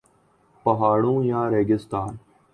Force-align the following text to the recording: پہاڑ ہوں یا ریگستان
پہاڑ 0.65 0.99
ہوں 1.05 1.19
یا 1.23 1.41
ریگستان 1.51 2.11